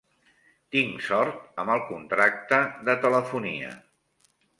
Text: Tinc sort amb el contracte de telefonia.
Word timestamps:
Tinc 0.75 1.03
sort 1.07 1.61
amb 1.63 1.73
el 1.73 1.83
contracte 1.89 2.63
de 2.89 2.97
telefonia. 3.05 3.71